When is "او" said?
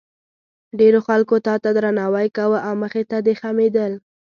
2.67-2.73